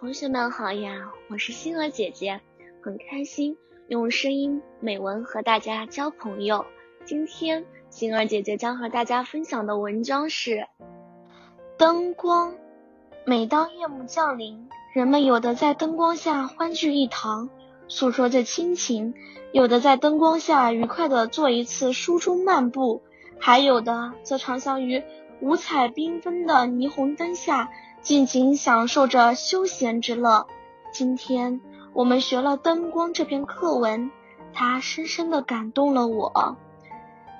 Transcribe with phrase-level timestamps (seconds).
[0.00, 2.40] 同学们好呀，我是星儿姐姐，
[2.82, 6.64] 很开心用声音美文和大家交朋友。
[7.04, 10.66] 今天星儿姐姐将和大家分享的文章是
[11.76, 12.54] 灯光。
[13.26, 17.50] 每当夜幕降临，人们有的在灯光下欢聚一堂，
[17.86, 19.12] 诉说着亲情；
[19.52, 23.02] 有的在灯光下愉快的做一次书中漫步，
[23.38, 25.02] 还有的则长相于
[25.42, 27.68] 五彩缤纷的霓虹灯下。
[28.02, 30.46] 尽情享受着休闲之乐。
[30.90, 31.60] 今天
[31.92, 34.10] 我们学了《灯光》这篇课文，
[34.54, 36.56] 它深深的感动了我。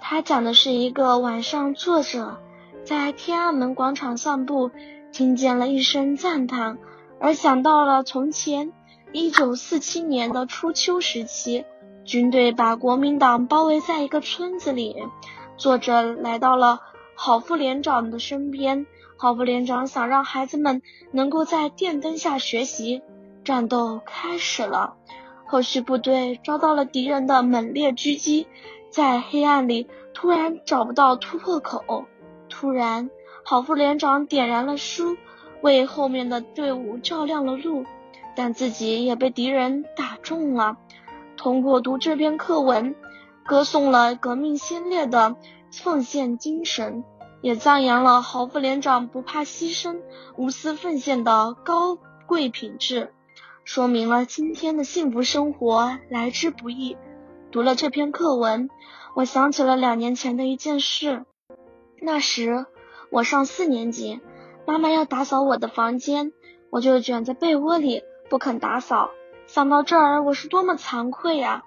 [0.02, 2.38] 它讲的是一个晚上，作者
[2.84, 4.70] 在天安门广场散步，
[5.12, 6.78] 听见了一声赞叹，
[7.18, 8.72] 而想到了从前
[9.12, 11.64] 一九四七年的初秋时期，
[12.04, 14.94] 军队把国民党包围在一个村子里。
[15.56, 16.80] 作者来到了
[17.14, 18.86] 郝副连长的身边。
[19.22, 20.80] 郝副连长想让孩子们
[21.12, 23.02] 能够在电灯下学习。
[23.44, 24.94] 战斗开始了，
[25.44, 28.46] 后续部队遭到了敌人的猛烈狙击，
[28.88, 32.06] 在黑暗里突然找不到突破口。
[32.48, 33.10] 突然，
[33.44, 35.18] 郝副连长点燃了书，
[35.60, 37.84] 为后面的队伍照亮了路，
[38.34, 40.78] 但自己也被敌人打中了。
[41.36, 42.94] 通过读这篇课文，
[43.44, 45.36] 歌颂了革命先烈的
[45.70, 47.04] 奉献精神。
[47.42, 50.02] 也赞扬了郝副连长不怕牺牲、
[50.36, 53.12] 无私奉献的高贵品质，
[53.64, 56.96] 说明了今天的幸福生活来之不易。
[57.50, 58.68] 读了这篇课文，
[59.14, 61.24] 我想起了两年前的一件事。
[62.00, 62.66] 那时
[63.10, 64.20] 我上四年级，
[64.66, 66.32] 妈妈要打扫我的房间，
[66.70, 69.10] 我就卷在被窝里不肯打扫。
[69.46, 71.64] 想到这儿，我是多么惭愧呀！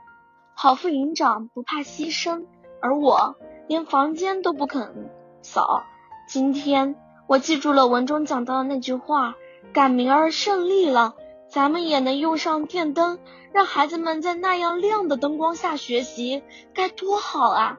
[0.55, 2.45] 郝副营长不怕牺牲，
[2.79, 3.35] 而我
[3.67, 5.09] 连房间都不肯。
[5.43, 5.83] 嫂，
[6.27, 6.95] 今天
[7.27, 9.35] 我记住了文中讲到的那句话，
[9.73, 11.15] 赶明儿胜利了，
[11.47, 13.19] 咱们也能用上电灯，
[13.51, 16.41] 让孩子们在那样亮的灯光下学习，
[16.73, 17.77] 该多好啊！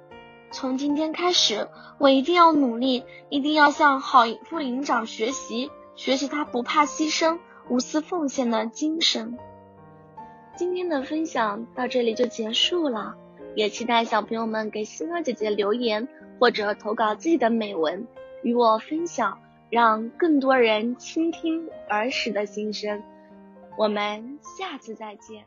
[0.51, 7.39] 从今天开始，我一定要努力，一定要向郝副营长学习，学习他不怕牺牲、
[7.69, 9.37] 无私奉献的精神。
[10.57, 13.17] 今天的分享到这里就结束了。
[13.55, 18.07] 也期待小朋友们给星儿姐姐留言，或者投稿自己的美文
[18.43, 19.39] 与我分享，
[19.71, 23.03] 让更多人倾听儿时的心声。
[23.77, 25.45] 我们下次再见。